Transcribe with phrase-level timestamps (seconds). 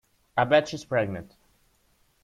[0.35, 1.35] I bet she's pregnant!